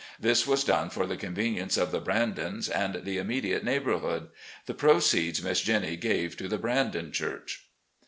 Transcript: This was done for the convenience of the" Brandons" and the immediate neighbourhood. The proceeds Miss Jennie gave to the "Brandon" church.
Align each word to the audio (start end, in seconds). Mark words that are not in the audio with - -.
This 0.19 0.47
was 0.47 0.63
done 0.63 0.89
for 0.89 1.05
the 1.05 1.15
convenience 1.15 1.77
of 1.77 1.91
the" 1.91 1.99
Brandons" 2.01 2.67
and 2.67 3.01
the 3.03 3.19
immediate 3.19 3.63
neighbourhood. 3.63 4.29
The 4.65 4.73
proceeds 4.73 5.43
Miss 5.43 5.61
Jennie 5.61 5.95
gave 5.95 6.35
to 6.37 6.47
the 6.47 6.57
"Brandon" 6.57 7.11
church. 7.11 7.67